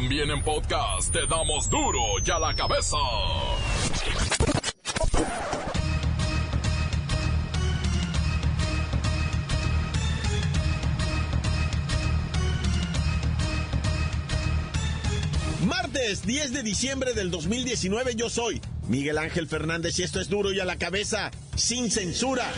También 0.00 0.30
en 0.30 0.40
podcast 0.44 1.12
te 1.12 1.26
damos 1.26 1.68
duro 1.68 1.98
y 2.24 2.30
a 2.30 2.38
la 2.38 2.54
cabeza. 2.54 2.96
Martes 15.66 16.24
10 16.24 16.52
de 16.52 16.62
diciembre 16.62 17.12
del 17.14 17.32
2019 17.32 18.14
yo 18.14 18.30
soy 18.30 18.60
Miguel 18.86 19.18
Ángel 19.18 19.48
Fernández 19.48 19.98
y 19.98 20.04
esto 20.04 20.20
es 20.20 20.28
duro 20.28 20.52
y 20.52 20.60
a 20.60 20.64
la 20.64 20.76
cabeza, 20.76 21.32
sin 21.56 21.90
censura. 21.90 22.48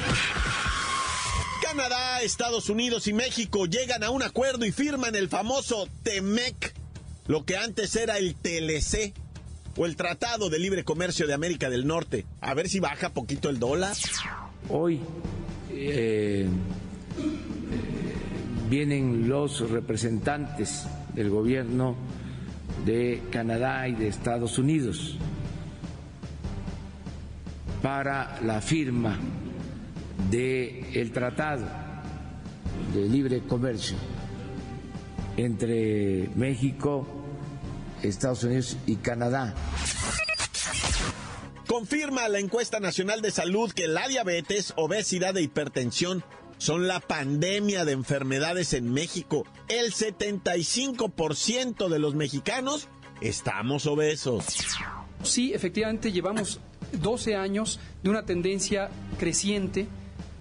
Canadá, 1.63 2.21
Estados 2.21 2.69
Unidos 2.69 3.07
y 3.07 3.15
México 3.15 3.65
llegan 3.65 4.05
a 4.05 4.11
un 4.11 4.23
acuerdo 4.23 4.67
y 4.67 4.73
firman 4.73 5.15
el 5.15 5.31
famoso 5.31 5.89
TEMEC, 6.03 6.75
lo 7.31 7.45
que 7.45 7.57
antes 7.57 7.95
era 7.95 8.19
el 8.19 8.35
TLC 8.35 9.15
o 9.77 9.87
el 9.87 9.95
Tratado 9.95 10.51
de 10.51 10.59
Libre 10.59 10.83
Comercio 10.83 11.29
de 11.29 11.33
América 11.33 11.71
del 11.71 11.87
Norte. 11.87 12.27
A 12.41 12.55
ver 12.55 12.69
si 12.69 12.81
baja 12.81 13.11
poquito 13.11 13.49
el 13.49 13.61
dólar. 13.61 13.95
Hoy 14.69 14.99
eh, 15.71 16.49
vienen 18.69 19.29
los 19.29 19.71
representantes 19.71 20.87
del 21.15 21.31
gobierno 21.31 21.95
de 22.85 23.23
Canadá 23.31 23.87
y 23.87 23.95
de 23.95 24.09
Estados 24.09 24.59
Unidos 24.59 25.17
para 27.81 28.41
la 28.43 28.61
firma 28.61 29.17
del 30.33 30.85
el 30.95 31.13
Tratado 31.13 31.65
de 32.93 33.09
Libre 33.09 33.39
Comercio 33.43 33.97
entre 35.37 36.29
México, 36.35 37.20
Estados 38.03 38.45
Unidos 38.45 38.77
y 38.87 38.97
Canadá. 38.97 39.55
Confirma 41.67 42.29
la 42.29 42.41
encuesta 42.41 42.81
nacional 42.81 43.23
de 43.23 43.31
salud 43.31 43.73
que 43.73 43.87
la 43.87 44.09
diabetes, 44.09 44.73
obesidad 44.77 45.37
e 45.37 45.43
hipertensión 45.43 46.25
son 46.59 46.89
la 46.89 47.01
pandemia 47.01 47.85
de 47.85 47.93
enfermedades 47.93 48.75
en 48.75 48.93
México. 48.93 49.47
El 49.69 49.93
75% 49.93 51.89
de 51.89 51.99
los 51.99 52.15
mexicanos 52.15 52.89
estamos 53.21 53.87
obesos. 53.87 54.45
Sí, 55.23 55.53
efectivamente 55.55 56.13
llevamos 56.13 56.61
12 57.01 57.37
años 57.37 57.81
de 58.03 58.11
una 58.11 58.27
tendencia 58.27 58.91
creciente 59.19 59.87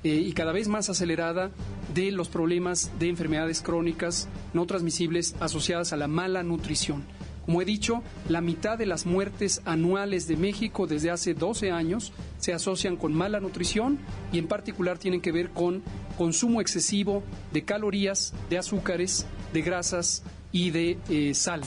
eh, 0.04 0.10
y 0.10 0.34
cada 0.34 0.52
vez 0.52 0.68
más 0.68 0.90
acelerada 0.90 1.52
de 1.94 2.12
los 2.12 2.28
problemas 2.28 2.92
de 3.00 3.10
enfermedades 3.10 3.62
crónicas 3.62 4.28
no 4.54 4.66
transmisibles 4.66 5.36
asociadas 5.40 5.94
a 5.94 5.98
la 5.98 6.08
mala 6.08 6.44
nutrición. 6.44 7.06
Como 7.50 7.64
he 7.64 7.66
dicho, 7.66 8.04
la 8.28 8.42
mitad 8.42 8.78
de 8.78 8.86
las 8.86 9.08
muertes 9.08 9.64
anuales 9.66 10.28
de 10.28 10.38
México 10.38 10.86
desde 10.86 11.10
hace 11.10 11.34
12 11.34 11.72
años 11.72 12.14
se 12.38 12.54
asocian 12.54 12.96
con 12.96 13.12
mala 13.12 13.40
nutrición 13.40 13.98
y 14.32 14.38
en 14.38 14.48
particular 14.48 15.00
tienen 15.00 15.20
que 15.20 15.32
ver 15.32 15.50
con 15.50 15.82
consumo 16.16 16.62
excesivo 16.62 17.24
de 17.52 17.66
calorías, 17.66 18.36
de 18.52 18.60
azúcares, 18.60 19.26
de 19.52 19.64
grasas 19.64 20.22
y 20.52 20.70
de 20.70 21.00
eh, 21.10 21.34
sal. 21.34 21.64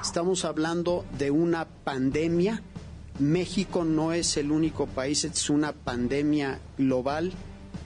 Estamos 0.00 0.46
hablando 0.46 1.04
de 1.18 1.30
una 1.30 1.66
pandemia. 1.66 2.62
México 3.18 3.84
no 3.84 4.14
es 4.14 4.38
el 4.38 4.50
único 4.50 4.86
país, 4.86 5.24
es 5.24 5.50
una 5.50 5.74
pandemia 5.74 6.60
global. 6.78 7.34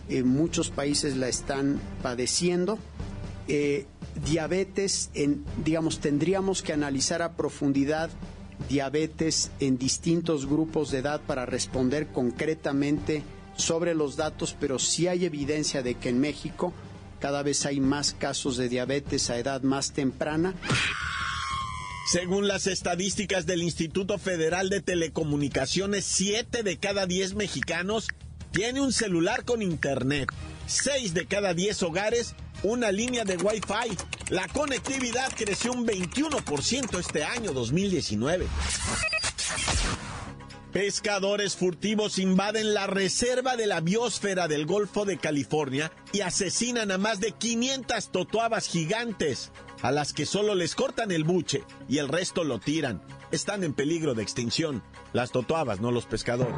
Eh, 0.08 0.22
muchos 0.22 0.70
países 0.70 1.16
la 1.16 1.26
están 1.26 1.80
padeciendo. 2.00 2.78
Eh, 3.48 3.86
diabetes, 4.24 5.10
en, 5.14 5.44
digamos, 5.64 6.00
tendríamos 6.00 6.62
que 6.62 6.72
analizar 6.72 7.22
a 7.22 7.36
profundidad 7.36 8.10
diabetes 8.68 9.50
en 9.60 9.78
distintos 9.78 10.46
grupos 10.46 10.90
de 10.90 10.98
edad 10.98 11.20
para 11.26 11.46
responder 11.46 12.08
concretamente 12.08 13.22
sobre 13.56 13.94
los 13.94 14.16
datos, 14.16 14.56
pero 14.58 14.78
sí 14.78 15.08
hay 15.08 15.24
evidencia 15.24 15.82
de 15.82 15.94
que 15.94 16.08
en 16.08 16.20
México 16.20 16.72
cada 17.20 17.42
vez 17.42 17.66
hay 17.66 17.80
más 17.80 18.14
casos 18.14 18.56
de 18.56 18.68
diabetes 18.68 19.30
a 19.30 19.38
edad 19.38 19.62
más 19.62 19.92
temprana. 19.92 20.54
Según 22.10 22.48
las 22.48 22.66
estadísticas 22.66 23.46
del 23.46 23.62
Instituto 23.62 24.18
Federal 24.18 24.68
de 24.68 24.80
Telecomunicaciones, 24.80 26.04
7 26.06 26.62
de 26.62 26.76
cada 26.78 27.06
10 27.06 27.34
mexicanos 27.34 28.08
tiene 28.50 28.80
un 28.80 28.92
celular 28.92 29.44
con 29.44 29.62
internet. 29.62 30.28
6 30.66 31.14
de 31.14 31.26
cada 31.26 31.54
10 31.54 31.82
hogares 31.84 32.34
una 32.62 32.92
línea 32.92 33.24
de 33.24 33.36
Wi-Fi. 33.36 33.96
La 34.30 34.46
conectividad 34.48 35.32
creció 35.36 35.72
un 35.72 35.86
21% 35.86 36.98
este 36.98 37.24
año 37.24 37.52
2019. 37.52 38.46
Pescadores 40.72 41.56
furtivos 41.56 42.18
invaden 42.18 42.74
la 42.74 42.86
reserva 42.86 43.56
de 43.56 43.66
la 43.66 43.80
biosfera 43.80 44.46
del 44.46 44.66
Golfo 44.66 45.04
de 45.04 45.18
California 45.18 45.90
y 46.12 46.20
asesinan 46.20 46.92
a 46.92 46.98
más 46.98 47.18
de 47.18 47.32
500 47.32 48.12
totoabas 48.12 48.68
gigantes, 48.68 49.50
a 49.82 49.90
las 49.90 50.12
que 50.12 50.26
solo 50.26 50.54
les 50.54 50.76
cortan 50.76 51.10
el 51.10 51.24
buche 51.24 51.64
y 51.88 51.98
el 51.98 52.08
resto 52.08 52.44
lo 52.44 52.60
tiran. 52.60 53.02
Están 53.32 53.64
en 53.64 53.72
peligro 53.72 54.14
de 54.14 54.22
extinción. 54.22 54.84
Las 55.12 55.32
totoabas, 55.32 55.80
no 55.80 55.90
los 55.90 56.06
pescadores. 56.06 56.54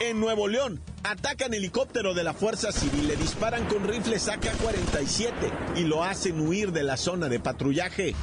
En 0.00 0.18
Nuevo 0.18 0.48
León, 0.48 0.80
atacan 1.02 1.52
helicóptero 1.52 2.14
de 2.14 2.24
la 2.24 2.32
Fuerza 2.32 2.72
Civil, 2.72 3.06
le 3.06 3.16
disparan 3.16 3.66
con 3.66 3.86
rifles 3.86 4.28
AK-47 4.28 5.30
y 5.76 5.84
lo 5.84 6.02
hacen 6.02 6.40
huir 6.40 6.72
de 6.72 6.82
la 6.82 6.96
zona 6.96 7.28
de 7.28 7.38
patrullaje. 7.38 8.14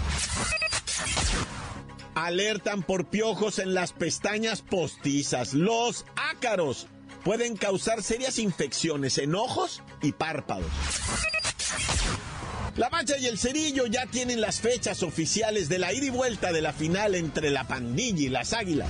Alertan 2.15 2.81
por 2.81 3.05
piojos 3.05 3.59
en 3.59 3.75
las 3.75 3.93
pestañas 3.93 4.63
postizas. 4.63 5.53
Los 5.53 6.05
ácaros 6.15 6.87
pueden 7.23 7.55
causar 7.55 8.01
serias 8.01 8.39
infecciones 8.39 9.19
en 9.19 9.35
ojos 9.35 9.83
y 10.01 10.13
párpados. 10.13 10.71
La 12.75 12.89
Mancha 12.89 13.19
y 13.19 13.27
el 13.27 13.37
Cerillo 13.37 13.85
ya 13.85 14.07
tienen 14.07 14.41
las 14.41 14.61
fechas 14.61 15.03
oficiales 15.03 15.69
de 15.69 15.77
la 15.77 15.93
ida 15.93 16.07
y 16.07 16.09
vuelta 16.09 16.51
de 16.51 16.61
la 16.61 16.73
final 16.73 17.13
entre 17.13 17.51
la 17.51 17.67
pandilla 17.67 18.25
y 18.25 18.29
las 18.29 18.53
águilas. 18.53 18.89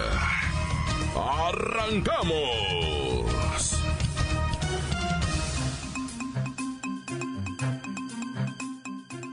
¡Arrancamos! 1.15 3.01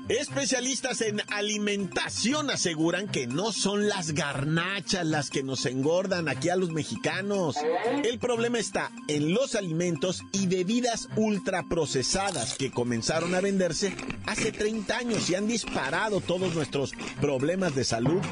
Especialistas 0.09 1.03
en 1.03 1.21
alimentación 1.29 2.51
aseguran 2.51 3.09
que 3.09 3.27
no 3.27 3.53
son 3.53 3.89
las 3.89 4.13
garnachas 4.13 5.07
las 5.07 5.29
que 5.29 5.43
nos 5.43 5.67
engordan 5.67 6.29
aquí 6.29 6.49
a 6.49 6.57
los 6.57 6.71
mexicanos. 6.71 7.57
El 8.05 8.19
problema 8.19 8.59
está 8.59 8.91
en 9.09 9.35
los 9.35 9.55
alimentos 9.55 10.23
y 10.33 10.47
bebidas 10.47 11.11
ultraprocesadas 11.17 12.55
que 12.55 12.71
comenzaron 12.71 13.35
a 13.35 13.43
venderse 13.43 13.95
hace 14.25 14.51
30 14.51 14.97
años 14.97 15.29
y 15.29 15.35
han 15.35 15.47
disparado 15.47 16.23
todos 16.23 16.55
nuestros 16.55 16.93
problemas 17.21 17.75
de 17.75 17.85
salud. 17.85 18.23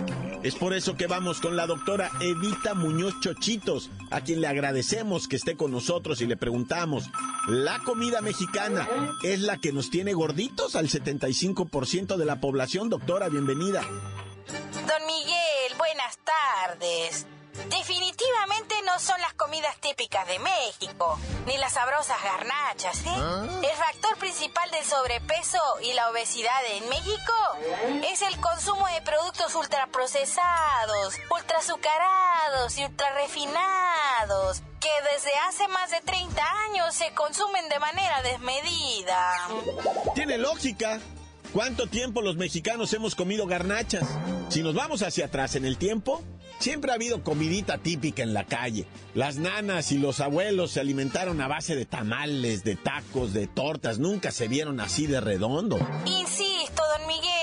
Es 0.47 0.55
por 0.55 0.75
eso 0.75 0.97
que 0.97 1.09
vamos 1.09 1.41
con 1.41 1.57
la 1.57 1.67
doctora 1.67 2.09
Evita 2.21 2.75
Muñoz 2.75 3.19
Chochitos, 3.19 3.91
a 4.13 4.21
quien 4.21 4.41
le 4.41 4.47
agradecemos 4.47 5.27
que 5.27 5.35
esté 5.35 5.57
con 5.57 5.73
nosotros 5.73 6.21
y 6.21 6.27
le 6.29 6.37
preguntamos, 6.37 7.11
¿la 7.49 7.81
comida 7.81 8.21
mexicana 8.21 8.89
es 9.25 9.41
la 9.41 9.57
que 9.57 9.73
nos 9.73 9.91
tiene 9.91 10.13
gorditos 10.13 10.77
al 10.77 10.87
75% 10.87 12.17
de 12.17 12.25
la 12.25 12.41
población? 12.41 12.89
Doctora, 12.89 13.29
bienvenida. 13.29 13.83
Don 13.83 15.07
Miguel, 15.09 15.77
buenas 15.79 16.17
tardes. 16.23 17.27
Definitivamente 17.69 18.75
no 18.85 18.99
son 18.99 19.21
las 19.21 19.35
comidas 19.35 19.77
típicas 19.81 20.27
de 20.27 20.39
México, 20.39 21.19
ni 21.47 21.57
las 21.59 21.73
sabrosas 21.73 22.17
garnachas, 22.23 22.99
¿eh? 23.05 23.61
El 23.63 23.77
factor 23.77 24.17
principal 24.19 24.71
del 24.71 24.85
sobrepeso 24.85 25.59
y 25.83 25.93
la 25.95 26.11
obesidad 26.11 26.65
en 26.73 26.89
México 26.89 27.33
es 28.11 28.23
el 28.23 28.39
consumo 28.41 28.87
de 28.89 29.03
productos 29.03 29.55
ultraprocesados, 29.55 31.15
ultrazucarados 31.31 32.79
y 32.79 32.85
ultrarefinados, 32.85 34.63
que 34.81 34.91
desde 35.13 35.37
hace 35.49 35.69
más 35.69 35.91
de 35.91 36.01
30 36.01 36.43
años 36.71 36.95
se 36.95 37.13
consumen 37.15 37.69
de 37.69 37.79
manera 37.79 38.23
desmedida. 38.23 39.49
Tiene 40.15 40.39
lógica. 40.39 41.01
¿Cuánto 41.53 41.87
tiempo 41.87 42.21
los 42.21 42.37
mexicanos 42.37 42.93
hemos 42.93 43.15
comido 43.15 43.47
garnachas? 43.47 44.07
Si 44.51 44.63
nos 44.63 44.75
vamos 44.75 45.03
hacia 45.03 45.27
atrás 45.27 45.55
en 45.55 45.65
el 45.65 45.79
tiempo, 45.79 46.23
siempre 46.59 46.91
ha 46.91 46.95
habido 46.95 47.23
comidita 47.23 47.79
típica 47.79 48.23
en 48.23 48.35
la 48.35 48.45
calle. 48.45 48.87
Las 49.15 49.37
nanas 49.37 49.93
y 49.93 49.99
los 49.99 50.21
abuelos 50.21 50.73
se 50.73 50.81
alimentaron 50.81 51.41
a 51.41 51.49
base 51.49 51.75
de 51.77 51.87
tamales, 51.87 52.65
de 52.65 52.77
tacos, 52.77 53.33
de 53.33 53.47
tortas. 53.47 53.99
Nunca 53.99 54.31
se 54.31 54.49
vieron 54.49 54.81
así 54.81 55.07
de 55.07 55.21
redondo. 55.21 55.79
Insisto, 56.07 56.83
don 56.99 57.07
Miguel. 57.07 57.37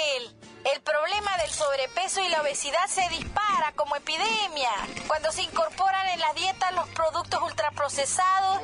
El 0.74 0.81
problema 0.81 1.38
del 1.38 1.51
sobrepeso 1.51 2.21
y 2.25 2.30
la 2.30 2.42
obesidad 2.42 2.88
se 2.88 3.07
dispara 3.10 3.74
como 3.75 3.95
epidemia 3.98 4.71
cuando 5.07 5.31
se 5.31 5.44
incorporan 5.44 6.07
en 6.13 6.19
la 6.19 6.33
dieta 6.33 6.71
los 6.71 6.88
productos 6.89 7.42
ultraprocesados 7.42 8.62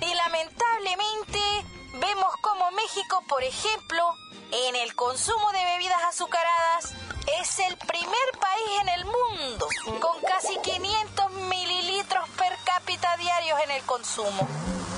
y 0.00 0.14
lamentablemente 0.14 1.40
vemos 1.94 2.34
como 2.42 2.70
México, 2.72 3.24
por 3.26 3.42
ejemplo, 3.42 4.14
en 4.68 4.76
el 4.76 4.94
consumo 4.94 5.50
de 5.52 5.64
bebidas 5.64 6.02
azucaradas 6.08 6.94
es 7.40 7.58
el 7.60 7.76
primer 7.76 8.29
país 8.60 8.80
en 8.82 8.88
el 8.88 9.04
mundo 9.04 9.68
con 10.00 10.20
casi 10.22 10.58
500 10.62 11.32
mililitros 11.48 12.28
per 12.36 12.52
cápita 12.64 13.16
diarios 13.16 13.58
en 13.64 13.70
el 13.72 13.82
consumo. 13.82 14.48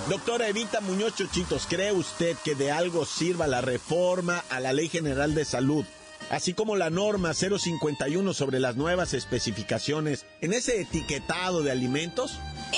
Doctora 0.09 0.49
Evita 0.49 0.81
Muñoz 0.81 1.15
Chuchitos, 1.15 1.67
¿cree 1.67 1.93
usted 1.93 2.37
que 2.45 2.55
de 2.55 2.73
algo 2.73 3.07
sirva 3.07 3.47
la 3.47 3.61
reforma 3.61 4.45
a 4.51 4.61
la 4.61 4.73
Ley 4.73 4.89
General 4.89 5.35
de 5.35 5.45
Salud, 5.45 5.85
así 6.31 6.55
como 6.55 6.77
la 6.77 6.91
norma 6.91 7.35
051 7.35 8.35
sobre 8.35 8.59
las 8.59 8.77
nuevas 8.77 9.15
especificaciones 9.15 10.27
en 10.41 10.53
ese 10.53 10.81
etiquetado 10.81 11.63
de 11.63 11.71
alimentos? 11.71 12.33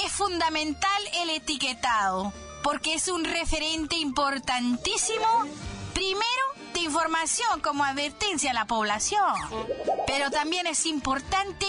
Es 0.05 0.13
fundamental 0.13 1.03
el 1.23 1.31
etiquetado, 1.31 2.33
porque 2.63 2.95
es 2.95 3.09
un 3.09 3.25
referente 3.25 3.97
importantísimo, 3.97 5.47
primero, 5.95 6.54
información 6.85 7.61
como 7.61 7.85
advertencia 7.85 8.51
a 8.51 8.55
la 8.55 8.67
población, 8.67 9.35
pero 10.07 10.31
también 10.31 10.67
es 10.67 10.87
importante 10.87 11.67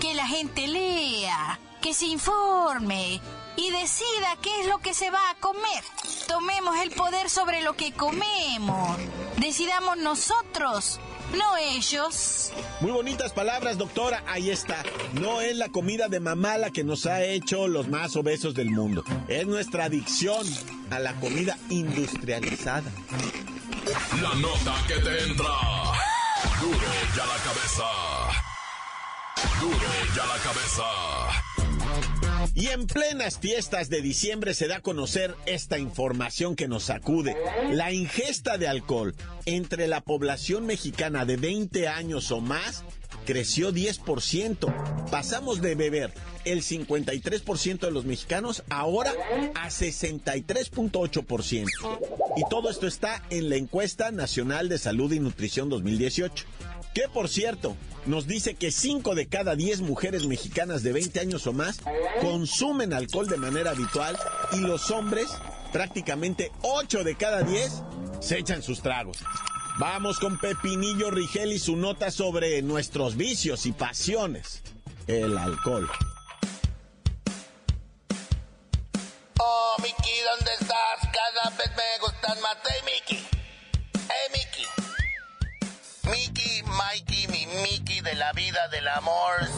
que 0.00 0.14
la 0.14 0.26
gente 0.26 0.68
lea, 0.68 1.58
que 1.80 1.94
se 1.94 2.06
informe 2.06 3.20
y 3.56 3.70
decida 3.70 4.36
qué 4.40 4.60
es 4.60 4.66
lo 4.66 4.78
que 4.78 4.94
se 4.94 5.10
va 5.10 5.30
a 5.30 5.34
comer. 5.36 5.84
Tomemos 6.26 6.78
el 6.78 6.90
poder 6.90 7.28
sobre 7.28 7.62
lo 7.62 7.74
que 7.74 7.92
comemos. 7.92 8.98
Decidamos 9.38 9.96
nosotros, 9.96 11.00
no 11.36 11.56
ellos. 11.56 12.52
Muy 12.80 12.92
bonitas 12.92 13.32
palabras, 13.32 13.78
doctora. 13.78 14.22
Ahí 14.26 14.50
está. 14.50 14.82
No 15.20 15.40
es 15.40 15.56
la 15.56 15.68
comida 15.68 16.08
de 16.08 16.20
mamá 16.20 16.58
la 16.58 16.70
que 16.70 16.84
nos 16.84 17.06
ha 17.06 17.22
hecho 17.24 17.68
los 17.68 17.88
más 17.88 18.16
obesos 18.16 18.54
del 18.54 18.70
mundo. 18.70 19.04
Es 19.28 19.46
nuestra 19.46 19.84
adicción 19.84 20.46
a 20.90 20.98
la 20.98 21.14
comida 21.14 21.56
industrializada. 21.68 22.90
La 24.22 24.34
nota 24.34 24.74
que 24.86 24.94
te 24.94 25.24
entra. 25.24 25.54
Duro 26.60 26.78
ya 27.16 27.26
la 27.26 27.36
cabeza. 27.44 27.84
Duro 29.60 29.90
ya 30.14 30.26
la 30.26 30.38
cabeza. 30.38 30.84
Y 32.54 32.68
en 32.68 32.86
plenas 32.86 33.38
fiestas 33.38 33.88
de 33.88 34.00
diciembre 34.00 34.54
se 34.54 34.68
da 34.68 34.76
a 34.76 34.80
conocer 34.80 35.34
esta 35.46 35.78
información 35.78 36.56
que 36.56 36.68
nos 36.68 36.84
sacude. 36.84 37.36
La 37.72 37.90
ingesta 37.92 38.58
de 38.58 38.68
alcohol 38.68 39.14
entre 39.44 39.88
la 39.88 40.02
población 40.02 40.66
mexicana 40.66 41.24
de 41.24 41.36
20 41.36 41.88
años 41.88 42.30
o 42.30 42.40
más 42.40 42.84
creció 43.30 43.72
10%. 43.72 45.08
Pasamos 45.08 45.62
de 45.62 45.76
beber 45.76 46.12
el 46.44 46.64
53% 46.64 47.78
de 47.78 47.92
los 47.92 48.04
mexicanos 48.04 48.64
ahora 48.68 49.12
a 49.54 49.68
63.8%. 49.68 51.68
Y 52.36 52.42
todo 52.50 52.70
esto 52.70 52.88
está 52.88 53.22
en 53.30 53.48
la 53.48 53.54
encuesta 53.54 54.10
nacional 54.10 54.68
de 54.68 54.78
salud 54.78 55.12
y 55.12 55.20
nutrición 55.20 55.68
2018. 55.68 56.44
Que 56.92 57.02
por 57.02 57.28
cierto, 57.28 57.76
nos 58.04 58.26
dice 58.26 58.54
que 58.54 58.72
5 58.72 59.14
de 59.14 59.28
cada 59.28 59.54
10 59.54 59.82
mujeres 59.82 60.26
mexicanas 60.26 60.82
de 60.82 60.92
20 60.92 61.20
años 61.20 61.46
o 61.46 61.52
más 61.52 61.78
consumen 62.20 62.92
alcohol 62.92 63.28
de 63.28 63.36
manera 63.36 63.70
habitual 63.70 64.18
y 64.54 64.58
los 64.58 64.90
hombres, 64.90 65.28
prácticamente 65.72 66.50
8 66.62 67.04
de 67.04 67.14
cada 67.14 67.44
10, 67.44 67.82
se 68.18 68.40
echan 68.40 68.64
sus 68.64 68.82
tragos. 68.82 69.18
Vamos 69.80 70.18
con 70.18 70.36
Pepinillo 70.36 71.10
Rigel 71.10 71.52
y 71.52 71.58
su 71.58 71.74
nota 71.74 72.10
sobre 72.10 72.60
nuestros 72.60 73.16
vicios 73.16 73.64
y 73.64 73.72
pasiones. 73.72 74.62
El 75.06 75.38
alcohol. 75.38 75.90
Oh, 79.38 79.76
Mickey, 79.78 80.20
¿dónde 80.36 80.52
estás? 80.60 81.08
Cada 81.10 81.56
vez 81.56 81.70
me 81.70 81.98
gustan 81.98 82.38
más. 82.42 82.58
Hey, 82.62 82.82
Mickey. 82.84 83.26
Hey, 83.94 84.28
Mickey. 84.34 84.66
Mickey, 86.10 86.62
Mikey, 86.62 87.26
mi 87.28 87.46
Mickey 87.62 88.02
de 88.02 88.16
la 88.16 88.34
vida 88.34 88.68
del 88.68 88.86
amor. 88.86 89.48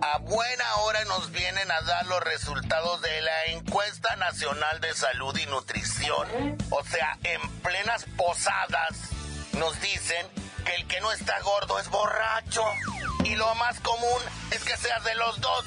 A 0.00 0.16
buena 0.16 0.76
hora 0.76 1.04
nos 1.04 1.30
vienen 1.30 1.70
a 1.70 1.82
dar 1.82 2.06
los 2.06 2.20
resultados 2.20 3.02
de 3.02 3.20
la 3.20 3.44
encuesta 3.48 4.16
nacional 4.16 4.80
de 4.80 4.94
salud 4.94 5.36
y 5.36 5.44
nutrición. 5.44 6.56
O 6.70 6.82
sea, 6.84 7.18
en 7.22 7.50
plenas 7.60 8.06
posadas 8.16 9.11
nos 9.58 9.80
dicen 9.80 10.26
que 10.64 10.74
el 10.74 10.86
que 10.86 11.00
no 11.00 11.12
está 11.12 11.40
gordo 11.40 11.78
es 11.78 11.88
borracho. 11.90 12.62
Y 13.24 13.34
lo 13.36 13.54
más 13.56 13.80
común 13.80 14.20
es 14.50 14.62
que 14.64 14.76
seas 14.76 15.04
de 15.04 15.14
los 15.14 15.40
dos. 15.40 15.64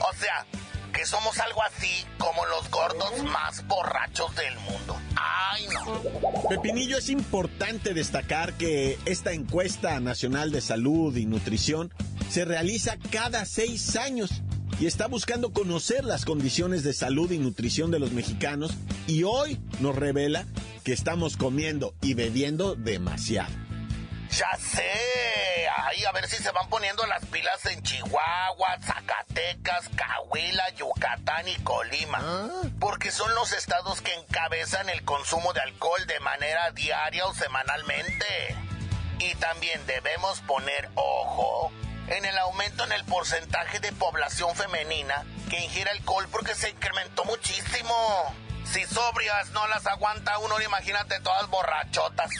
O 0.00 0.14
sea, 0.16 0.46
que 0.92 1.06
somos 1.06 1.38
algo 1.38 1.62
así 1.62 2.04
como 2.18 2.44
los 2.46 2.70
gordos 2.70 3.22
más 3.24 3.66
borrachos 3.66 4.34
del 4.36 4.54
mundo. 4.60 4.98
Ay, 5.16 5.66
no. 5.68 6.48
Pepinillo, 6.48 6.98
es 6.98 7.08
importante 7.08 7.94
destacar 7.94 8.54
que 8.54 8.98
esta 9.06 9.32
encuesta 9.32 9.98
nacional 10.00 10.50
de 10.52 10.60
salud 10.60 11.16
y 11.16 11.26
nutrición 11.26 11.92
se 12.30 12.44
realiza 12.44 12.96
cada 13.10 13.44
seis 13.44 13.96
años 13.96 14.42
y 14.80 14.86
está 14.86 15.06
buscando 15.06 15.52
conocer 15.52 16.04
las 16.04 16.24
condiciones 16.24 16.82
de 16.82 16.92
salud 16.92 17.30
y 17.30 17.38
nutrición 17.38 17.90
de 17.90 17.98
los 17.98 18.12
mexicanos 18.12 18.72
y 19.06 19.22
hoy 19.22 19.60
nos 19.80 19.94
revela 19.94 20.46
que 20.82 20.92
estamos 20.92 21.36
comiendo 21.36 21.94
y 22.00 22.14
bebiendo 22.14 22.74
demasiado. 22.74 23.52
Ya 24.30 24.56
sé. 24.56 25.68
Ay, 25.76 26.04
a 26.04 26.12
ver 26.12 26.26
si 26.26 26.42
se 26.42 26.50
van 26.52 26.68
poniendo 26.68 27.04
las 27.06 27.24
pilas 27.26 27.64
en 27.66 27.82
Chihuahua, 27.82 28.78
Zacatecas, 28.82 29.90
Cahuila, 29.94 30.70
Yucatán 30.70 31.48
y 31.48 31.56
Colima. 31.56 32.50
Porque 32.80 33.10
son 33.10 33.34
los 33.34 33.52
estados 33.52 34.00
que 34.00 34.14
encabezan 34.14 34.88
el 34.88 35.04
consumo 35.04 35.52
de 35.52 35.60
alcohol 35.60 36.06
de 36.06 36.18
manera 36.20 36.70
diaria 36.70 37.26
o 37.26 37.34
semanalmente. 37.34 38.56
Y 39.18 39.34
también 39.34 39.84
debemos 39.86 40.40
poner 40.40 40.88
ojo 40.94 41.70
en 42.08 42.24
el 42.24 42.36
aumento 42.38 42.84
en 42.84 42.92
el 42.92 43.04
porcentaje 43.04 43.80
de 43.80 43.92
población 43.92 44.54
femenina 44.56 45.24
que 45.48 45.62
ingiere 45.62 45.90
alcohol 45.90 46.26
porque 46.30 46.54
se 46.54 46.70
incrementó 46.70 47.24
muchísimo. 47.24 47.94
Si 48.64 48.82
sobrias 48.84 49.50
no 49.52 49.66
las 49.68 49.86
aguanta 49.86 50.38
uno, 50.38 50.60
imagínate 50.60 51.20
todas 51.20 51.48
borrachotas. 51.50 52.30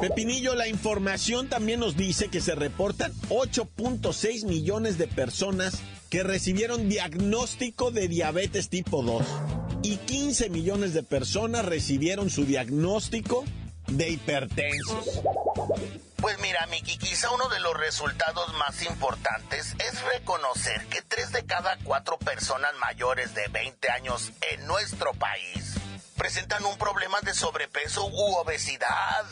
Pepinillo, 0.00 0.54
la 0.54 0.68
información 0.68 1.48
también 1.48 1.80
nos 1.80 1.96
dice 1.96 2.28
que 2.28 2.40
se 2.40 2.54
reportan 2.54 3.12
8.6 3.28 4.46
millones 4.46 4.98
de 4.98 5.06
personas 5.06 5.80
que 6.10 6.22
recibieron 6.22 6.88
diagnóstico 6.88 7.90
de 7.90 8.08
diabetes 8.08 8.68
tipo 8.68 9.02
2 9.02 9.26
y 9.82 9.96
15 9.98 10.48
millones 10.50 10.94
de 10.94 11.02
personas 11.02 11.64
recibieron 11.64 12.30
su 12.30 12.44
diagnóstico 12.44 13.44
de 13.86 14.10
hipertensos. 14.10 15.20
Pues 16.24 16.38
mira, 16.38 16.64
Miki, 16.68 16.96
quizá 16.96 17.30
uno 17.32 17.50
de 17.50 17.60
los 17.60 17.76
resultados 17.76 18.50
más 18.54 18.80
importantes 18.80 19.74
es 19.78 20.02
reconocer 20.04 20.86
que 20.86 21.02
tres 21.02 21.32
de 21.32 21.44
cada 21.44 21.76
cuatro 21.84 22.16
personas 22.16 22.72
mayores 22.80 23.34
de 23.34 23.46
20 23.48 23.90
años 23.90 24.32
en 24.40 24.66
nuestro 24.66 25.12
país 25.12 25.74
presentan 26.16 26.64
un 26.64 26.78
problema 26.78 27.20
de 27.20 27.34
sobrepeso 27.34 28.06
u 28.06 28.36
obesidad. 28.36 29.26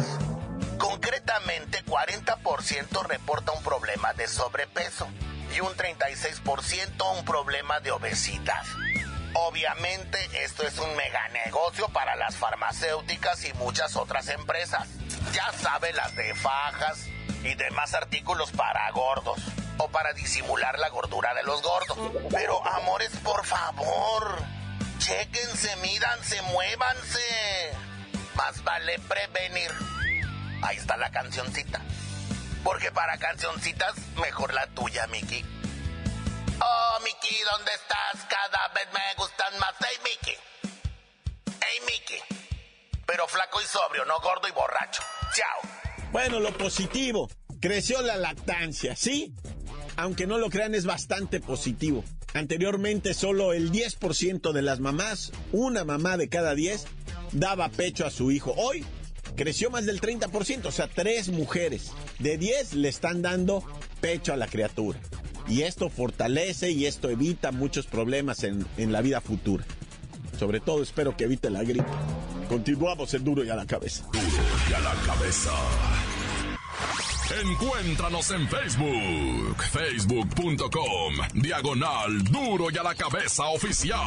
Concretamente, 0.76 1.82
40% 1.82 3.06
reporta 3.06 3.52
un 3.52 3.62
problema 3.62 4.12
de 4.12 4.28
sobrepeso 4.28 5.08
y 5.56 5.61
un 5.61 5.75
36% 5.75 7.18
un 7.18 7.25
problema 7.25 7.80
de 7.80 7.90
obesidad. 7.92 8.66
Obviamente 9.34 10.18
esto 10.44 10.66
es 10.66 10.78
un 10.78 10.94
mega 10.94 11.26
negocio 11.28 11.88
para 11.88 12.16
las 12.16 12.36
farmacéuticas 12.36 13.44
y 13.44 13.52
muchas 13.54 13.96
otras 13.96 14.28
empresas. 14.28 14.88
Ya 15.32 15.50
sabe 15.52 15.92
las 15.94 16.14
de 16.16 16.34
fajas 16.34 17.06
y 17.42 17.54
demás 17.54 17.94
artículos 17.94 18.52
para 18.52 18.90
gordos 18.90 19.40
o 19.78 19.88
para 19.88 20.12
disimular 20.12 20.78
la 20.78 20.90
gordura 20.90 21.32
de 21.34 21.42
los 21.44 21.62
gordos. 21.62 21.98
Pero 22.30 22.64
amores, 22.66 23.10
por 23.24 23.44
favor, 23.46 24.42
chéquense, 24.98 25.76
mídanse, 25.76 26.42
muévanse. 26.42 27.20
Más 28.34 28.62
vale 28.64 28.98
prevenir. 28.98 29.72
Ahí 30.62 30.76
está 30.76 30.96
la 30.96 31.10
cancioncita. 31.10 31.80
Porque 32.62 32.92
para 32.92 33.18
cancioncitas, 33.18 33.94
mejor 34.16 34.52
la 34.52 34.66
tuya, 34.68 35.06
Mickey. 35.08 35.44
Oh, 36.61 36.99
Mickey, 37.04 37.37
¿dónde 37.50 37.73
estás? 37.73 38.26
Cada 38.28 38.68
vez 38.75 38.87
me 38.92 39.14
gustan 39.16 39.59
más. 39.59 39.75
Hey, 39.80 39.99
Mickey. 40.04 40.35
Hey, 41.61 41.80
Mickey. 41.87 42.21
Pero 43.06 43.26
flaco 43.26 43.61
y 43.61 43.64
sobrio, 43.64 44.04
no 44.04 44.21
gordo 44.21 44.49
y 44.49 44.52
borracho. 44.52 45.02
Chao. 45.35 45.71
Bueno, 46.12 46.40
lo 46.40 46.56
positivo, 46.56 47.28
creció 47.61 48.02
la 48.02 48.16
lactancia, 48.16 48.97
¿sí? 48.97 49.32
Aunque 49.97 50.26
no 50.26 50.38
lo 50.38 50.50
crean, 50.50 50.75
es 50.75 50.85
bastante 50.87 51.40
positivo. 51.40 52.04
Anteriormente 52.35 53.12
solo 53.14 53.52
el 53.52 53.71
10% 53.71 54.52
de 54.52 54.62
las 54.62 54.80
mamás, 54.80 55.32
una 55.52 55.85
mamá 55.85 56.16
de 56.16 56.28
cada 56.28 56.54
10, 56.54 56.87
daba 57.32 57.68
pecho 57.68 58.06
a 58.06 58.11
su 58.11 58.30
hijo. 58.30 58.54
Hoy 58.56 58.85
creció 59.37 59.71
más 59.71 59.85
del 59.85 60.00
30%, 60.00 60.66
o 60.66 60.73
sea, 60.73 60.88
tres 60.88 61.28
mujeres 61.28 61.92
de 62.18 62.38
10 62.38 62.75
le 62.75 62.88
están 62.88 63.23
dando 63.23 63.62
pecho 64.00 64.32
a 64.32 64.37
la 64.37 64.47
criatura. 64.47 64.99
Y 65.49 65.62
esto 65.62 65.90
fortalece 65.90 66.70
y 66.70 66.87
esto 66.87 67.11
evita 67.11 67.52
muchos 67.52 67.87
problemas 67.87 68.44
en, 68.44 68.66
en 68.76 68.92
la 68.92 69.00
vida 69.00 69.20
futura. 69.20 69.64
Sobre 70.38 70.61
todo 70.61 70.82
espero 70.82 71.16
que 71.16 71.25
evite 71.25 71.50
la 71.50 71.62
gripe. 71.62 71.87
Continuamos 72.49 73.12
el 73.14 73.25
duro 73.25 73.44
y 73.44 73.50
a 73.50 73.56
la 73.56 73.66
cabeza. 73.66 74.04
Duro 74.12 74.44
y 74.70 74.72
a 74.72 74.80
la 74.80 74.94
cabeza. 75.06 75.50
Encuéntranos 77.40 78.30
en 78.30 78.46
Facebook, 78.46 79.62
facebook.com, 79.72 81.14
diagonal 81.34 82.22
duro 82.25 82.70
y 82.70 82.76
a 82.76 82.82
la 82.82 82.94
cabeza 82.94 83.44
oficial. 83.46 83.99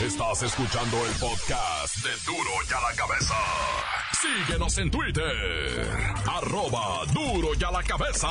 Estás 0.00 0.42
escuchando 0.42 0.96
el 1.06 1.12
podcast 1.12 1.96
de 1.98 2.10
duro 2.26 2.50
y 2.68 2.72
a 2.72 2.80
la 2.80 2.96
cabeza. 2.96 3.34
Síguenos 4.24 4.78
en 4.78 4.90
Twitter, 4.90 5.86
arroba 6.26 7.04
duro 7.12 7.50
y 7.58 7.62
a 7.62 7.70
la 7.70 7.82
cabeza. 7.82 8.28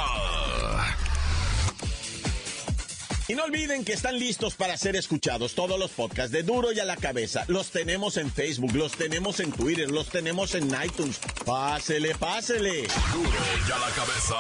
Y 3.28 3.36
no 3.36 3.44
olviden 3.44 3.86
que 3.86 3.94
están 3.94 4.18
listos 4.18 4.56
para 4.56 4.76
ser 4.76 4.96
escuchados 4.96 5.54
todos 5.54 5.78
los 5.80 5.92
podcasts 5.92 6.32
de 6.32 6.42
Duro 6.42 6.72
y 6.72 6.80
a 6.80 6.86
la 6.86 6.98
cabeza. 6.98 7.46
Los 7.48 7.70
tenemos 7.70 8.18
en 8.18 8.32
Facebook, 8.32 8.74
los 8.74 8.94
tenemos 8.94 9.40
en 9.40 9.52
Twitter, 9.52 9.92
los 9.92 10.10
tenemos 10.10 10.56
en 10.56 10.68
iTunes. 10.84 11.20
Pásele, 11.46 12.16
pásele. 12.16 12.88
Duro 13.14 13.30
y 13.68 13.72
a 13.72 13.78
la 13.78 13.90
cabeza. 13.96 14.36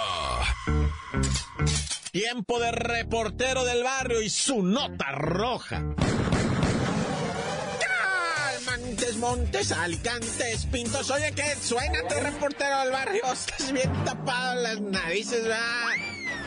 Tiempo 2.12 2.60
de 2.60 2.72
reportero 2.72 3.64
del 3.64 3.84
barrio 3.84 4.22
y 4.22 4.30
su 4.30 4.64
nota 4.64 5.12
roja. 5.12 5.84
Montes, 8.94 9.18
Montes, 9.18 9.72
Alicantes, 9.72 10.68
Pintos. 10.68 11.10
Oye, 11.10 11.32
¿qué? 11.36 11.56
Suénate, 11.60 12.20
reportero 12.20 12.80
del 12.82 12.92
barrio. 12.92 13.24
Estás 13.34 13.72
bien 13.72 13.92
tapado 14.06 14.62
las 14.62 14.80
narices, 14.82 15.42
¿verdad? 15.42 15.90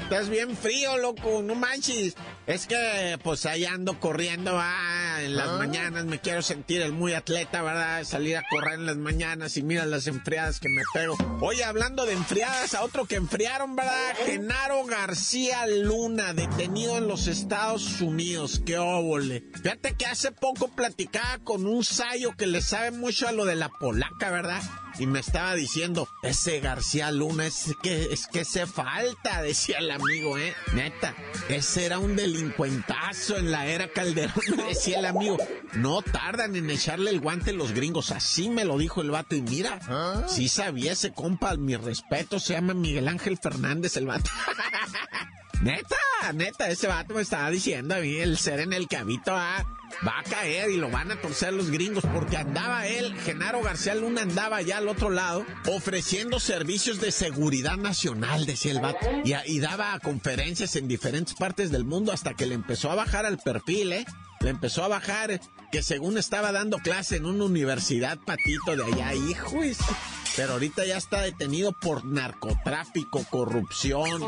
Estás 0.05 0.29
bien 0.29 0.57
frío, 0.57 0.97
loco, 0.97 1.43
no 1.43 1.57
manches. 1.57 2.15
Es 2.47 2.69
que, 2.69 3.19
pues, 3.25 3.45
ahí 3.45 3.65
ando 3.65 3.99
corriendo, 3.99 4.53
¿verdad? 4.53 5.25
En 5.25 5.37
las 5.37 5.59
mañanas 5.59 6.05
me 6.05 6.21
quiero 6.21 6.43
sentir 6.43 6.81
el 6.81 6.93
muy 6.93 7.13
atleta, 7.13 7.61
¿verdad? 7.61 8.05
Salir 8.05 8.37
a 8.37 8.45
correr 8.49 8.75
en 8.75 8.87
las 8.87 8.97
mañanas 8.97 9.57
y 9.57 9.65
mira 9.65 9.85
las 9.85 10.07
enfriadas 10.07 10.61
que 10.61 10.69
me 10.69 10.83
pego. 10.95 11.17
Oye, 11.41 11.65
hablando 11.65 12.05
de 12.05 12.13
enfriadas, 12.13 12.75
a 12.75 12.85
otro 12.85 13.07
que 13.07 13.17
enfriaron, 13.17 13.75
¿verdad? 13.75 14.15
Genaro 14.25 14.85
García 14.85 15.67
Luna, 15.67 16.35
detenido 16.35 16.99
en 16.99 17.09
los 17.09 17.27
Estados 17.27 18.01
Unidos. 18.01 18.63
¡Qué 18.65 18.79
óvole! 18.79 19.45
Fíjate 19.61 19.97
que 19.97 20.07
hace 20.07 20.31
poco 20.31 20.69
platicaba 20.69 21.39
con 21.43 21.67
un 21.67 21.85
sayo 21.85 22.37
que 22.37 22.47
le 22.47 22.63
sabe 22.63 22.93
mucho 22.93 23.27
a 23.27 23.33
lo 23.33 23.45
de 23.45 23.57
la 23.57 23.71
polaca, 23.71 24.31
¿verdad? 24.31 24.63
y 24.99 25.07
me 25.07 25.21
estaba 25.21 25.55
diciendo, 25.55 26.09
ese 26.23 26.61
García 26.61 27.11
Luna 27.11 27.47
es 27.47 27.75
que, 27.83 28.05
es 28.11 28.27
que 28.27 28.45
se 28.45 28.67
falta, 28.67 29.43
decía 29.43 29.79
el 29.79 29.91
amigo, 29.91 30.39
¿eh? 30.39 30.55
Neta, 30.75 31.15
ese 31.49 31.85
era 31.85 31.99
un 31.99 32.17
delincuentazo 32.37 33.39
en 33.39 33.51
la 33.51 33.67
era 33.67 33.89
Calderón, 33.89 34.35
me 34.57 34.65
decía 34.69 34.99
el 34.99 35.07
amigo. 35.07 35.39
No 35.75 36.03
tardan 36.03 36.57
en 36.57 36.69
echarle 36.71 37.11
el 37.11 37.21
guante 37.21 37.53
los 37.53 37.73
gringos, 37.73 38.11
así 38.11 38.51
me 38.51 38.65
lo 38.65 38.79
dijo 38.79 39.01
el 39.01 39.11
vato. 39.11 39.35
Y 39.35 39.43
mira, 39.43 40.27
sí 40.29 40.49
sabía 40.49 40.93
ese 40.93 41.13
compa, 41.13 41.57
mi 41.57 41.77
respeto, 41.77 42.39
se 42.39 42.55
llama 42.55 42.75
Miguel 42.75 43.09
Ángel 43.09 43.39
Fernández 43.39 43.97
el 43.97 44.07
vato. 44.07 44.31
Neta, 45.63 45.97
neta, 46.33 46.69
ese 46.69 46.87
vato 46.87 47.15
me 47.15 47.23
estaba 47.23 47.51
diciendo 47.51 47.95
a 47.95 47.99
mí, 47.99 48.17
el 48.17 48.39
ser 48.39 48.61
en 48.61 48.73
el 48.73 48.89
que 48.89 48.97
habito 48.97 49.33
va 49.33 50.19
a 50.19 50.23
caer 50.25 50.71
y 50.71 50.77
lo 50.77 50.91
van 50.91 51.11
a 51.13 51.21
torcer 51.21 51.53
los 51.53 51.71
gringos 51.71 52.05
porque 52.13 52.37
andaba 52.37 52.87
él, 52.87 53.15
Genaro 53.21 53.63
García 53.63 53.95
Luna 53.95 54.23
andaba 54.23 54.57
allá 54.57 54.79
al 54.79 54.89
otro 54.89 55.11
lado 55.11 55.47
ofreciendo 55.67 56.41
servicios 56.41 57.01
de 57.01 57.13
seguridad 57.13 57.77
nacional, 57.77 58.47
decía 58.47 58.73
el 58.73 58.81
vato, 58.81 59.07
y, 59.25 59.35
y 59.47 59.61
daba 59.61 59.99
conferencias 60.01 60.77
en 60.77 60.89
diferentes 60.89 61.35
partes 61.35 61.71
del 61.71 61.85
mundo 61.85 62.13
hasta 62.13 62.35
que 62.35 62.47
le 62.47 62.55
empezó 62.55 62.91
a 62.91 62.97
bajar 62.97 63.27
al 63.27 63.39
perfil, 63.39 63.93
¿eh? 63.93 64.05
Le 64.41 64.51
empezó 64.51 64.85
a 64.85 64.89
bajar 64.89 65.41
que 65.73 65.83
según 65.83 66.19
estaba 66.19 66.53
dando 66.53 66.79
clase 66.79 67.17
en 67.17 67.27
una 67.27 67.45
universidad 67.45 68.19
patito 68.19 68.77
de 68.77 68.85
allá, 68.85 69.15
hijo. 69.15 69.57
Pero 70.37 70.53
ahorita 70.53 70.85
ya 70.85 70.99
está 70.99 71.23
detenido 71.23 71.73
por 71.73 72.05
narcotráfico, 72.05 73.25
corrupción, 73.31 74.23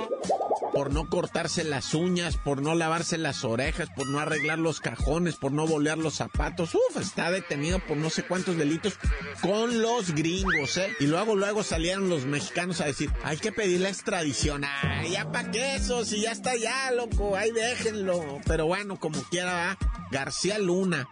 por 0.72 0.92
no 0.92 1.08
cortarse 1.08 1.64
las 1.64 1.94
uñas, 1.94 2.36
por 2.36 2.62
no 2.62 2.74
lavarse 2.74 3.18
las 3.18 3.44
orejas, 3.44 3.88
por 3.94 4.08
no 4.08 4.18
arreglar 4.18 4.58
los 4.58 4.80
cajones, 4.80 5.36
por 5.36 5.52
no 5.52 5.66
bolear 5.66 5.98
los 5.98 6.14
zapatos. 6.14 6.74
Uf, 6.74 6.96
está 7.00 7.30
detenido 7.30 7.78
por 7.78 7.96
no 7.96 8.10
sé 8.10 8.22
cuántos 8.22 8.56
delitos 8.56 8.94
con 9.40 9.80
los 9.82 10.14
gringos, 10.14 10.76
¿eh? 10.76 10.94
Y 11.00 11.06
luego, 11.06 11.36
luego 11.36 11.62
salieron 11.62 12.08
los 12.08 12.26
mexicanos 12.26 12.80
a 12.80 12.86
decir, 12.86 13.10
hay 13.22 13.38
que 13.38 13.52
pedir 13.52 13.80
la 13.80 13.88
extradición. 13.88 14.64
Ay, 14.64 15.12
ya 15.12 15.30
pa' 15.30 15.50
qué 15.50 15.76
eso, 15.76 16.04
si 16.04 16.22
ya 16.22 16.32
está 16.32 16.56
ya, 16.56 16.90
loco, 16.92 17.36
ahí 17.36 17.50
déjenlo. 17.50 18.40
Pero 18.46 18.66
bueno, 18.66 18.98
como 18.98 19.22
quiera, 19.24 19.52
¿va? 19.52 19.78
García 20.10 20.58
Luna, 20.58 21.08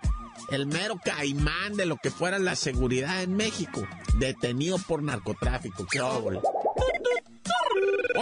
el 0.50 0.66
mero 0.66 1.00
caimán 1.04 1.74
de 1.74 1.86
lo 1.86 1.96
que 1.96 2.10
fuera 2.10 2.38
la 2.38 2.56
seguridad 2.56 3.22
en 3.22 3.34
México, 3.34 3.86
detenido 4.18 4.78
por 4.78 5.02
narcotráfico. 5.02 5.86
¡Qué! 5.90 6.00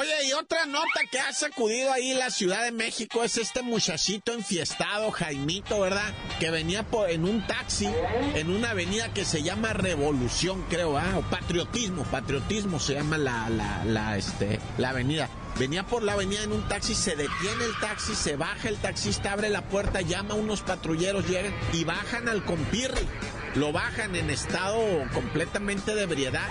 Oye, 0.04 0.28
y 0.28 0.32
otra 0.34 0.66
nota 0.66 1.00
que 1.11 1.18
ha 1.18 1.32
sacudido 1.32 1.90
ahí 1.90 2.12
la 2.12 2.28
Ciudad 2.28 2.62
de 2.62 2.73
México 2.73 3.25
es 3.25 3.38
este 3.38 3.62
muchachito 3.62 4.34
enfiestado, 4.34 5.11
Jaimito, 5.11 5.80
¿verdad? 5.80 6.12
Que 6.38 6.50
venía 6.50 6.82
por, 6.82 7.08
en 7.08 7.25
un 7.25 7.46
taxi 7.46 7.88
en 8.34 8.50
una 8.50 8.70
avenida 8.70 9.14
que 9.14 9.25
se 9.25 9.42
llama 9.42 9.73
Revolución, 9.73 10.62
creo, 10.68 10.99
¿ah? 10.99 11.16
O 11.16 11.23
Patriotismo, 11.23 12.04
Patriotismo 12.04 12.78
se 12.78 12.94
llama 12.94 13.16
la, 13.16 13.49
la, 13.49 13.82
la, 13.87 14.18
este, 14.18 14.61
la 14.76 14.90
avenida. 14.90 15.30
Venía 15.58 15.87
por 15.87 16.02
la 16.02 16.14
avenida 16.14 16.42
en 16.42 16.52
un 16.52 16.68
taxi, 16.68 16.94
se 16.94 17.16
detiene 17.16 17.64
el 17.64 17.78
taxi, 17.80 18.14
se 18.14 18.37
baja 18.37 18.68
el 18.68 18.76
taxista, 18.76 19.32
abre 19.32 19.49
la 19.49 19.62
puerta, 19.62 20.02
llama 20.02 20.34
a 20.34 20.37
unos 20.37 20.61
patrulleros, 20.61 21.26
llegan 21.28 21.54
y 21.73 21.84
bajan 21.84 22.28
al 22.28 22.44
compirri. 22.44 23.08
Lo 23.54 23.70
bajan 23.73 24.16
en 24.16 24.30
estado 24.30 24.82
completamente 25.12 25.94
de 25.94 26.02
ebriedad 26.02 26.49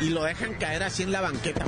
y 0.00 0.08
lo 0.10 0.24
dejan 0.24 0.54
caer 0.54 0.82
así 0.82 1.02
en 1.02 1.12
la 1.12 1.20
banqueta. 1.20 1.66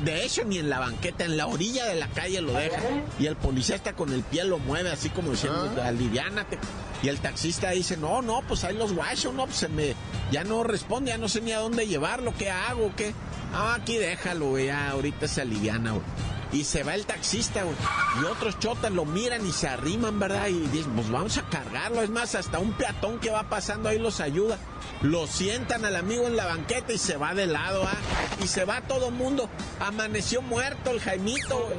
De 0.00 0.24
hecho, 0.24 0.44
ni 0.44 0.58
en 0.58 0.68
la 0.68 0.80
banqueta, 0.80 1.24
en 1.24 1.36
la 1.36 1.46
orilla 1.46 1.86
de 1.86 1.94
la 1.94 2.08
calle 2.08 2.40
lo 2.40 2.52
dejan. 2.52 3.04
Y 3.18 3.26
el 3.26 3.36
policía 3.36 3.76
está 3.76 3.92
con 3.92 4.12
el 4.12 4.22
pie 4.22 4.44
lo 4.44 4.58
mueve 4.58 4.90
así 4.90 5.08
como 5.08 5.30
diciendo, 5.30 5.70
aliviánate. 5.82 6.58
Y 7.02 7.08
el 7.08 7.18
taxista 7.20 7.70
dice, 7.70 7.96
no, 7.96 8.22
no, 8.22 8.42
pues 8.42 8.64
ahí 8.64 8.76
los 8.76 8.92
guachos, 8.92 9.32
no, 9.32 9.46
pues 9.46 9.58
se 9.58 9.68
me, 9.68 9.94
ya 10.32 10.42
no 10.42 10.64
responde, 10.64 11.12
ya 11.12 11.18
no 11.18 11.28
sé 11.28 11.40
ni 11.40 11.52
a 11.52 11.58
dónde 11.58 11.86
llevarlo, 11.86 12.34
qué 12.36 12.50
hago, 12.50 12.92
qué. 12.96 13.14
Ah, 13.52 13.76
aquí 13.80 13.96
déjalo, 13.96 14.58
ya 14.58 14.90
ahorita 14.90 15.28
se 15.28 15.42
aliviana, 15.42 15.92
güey. 15.92 16.02
Y 16.52 16.64
se 16.64 16.82
va 16.82 16.94
el 16.94 17.04
taxista, 17.04 17.62
güey. 17.62 17.76
Y 18.20 18.24
otros 18.24 18.58
chotas 18.58 18.90
lo 18.90 19.04
miran 19.04 19.46
y 19.46 19.52
se 19.52 19.68
arriman, 19.68 20.18
¿verdad? 20.18 20.48
Y 20.48 20.66
dicen, 20.68 20.92
pues 20.92 21.10
vamos 21.10 21.36
a 21.36 21.42
cargarlo. 21.42 22.02
Es 22.02 22.10
más, 22.10 22.34
hasta 22.34 22.58
un 22.58 22.72
peatón 22.72 23.18
que 23.18 23.30
va 23.30 23.50
pasando 23.50 23.88
ahí 23.88 23.98
los 23.98 24.20
ayuda. 24.20 24.58
Lo 25.02 25.26
sientan 25.26 25.84
al 25.84 25.94
amigo 25.94 26.26
en 26.26 26.36
la 26.36 26.46
banqueta 26.46 26.92
y 26.92 26.98
se 26.98 27.16
va 27.16 27.34
de 27.34 27.46
lado, 27.46 27.84
¿ah? 27.84 27.96
Y 28.42 28.48
se 28.48 28.64
va 28.64 28.80
todo 28.80 29.10
mundo. 29.10 29.48
Amaneció 29.78 30.40
muerto 30.40 30.90
el 30.90 31.00
Jaimito, 31.00 31.66
güey. 31.66 31.78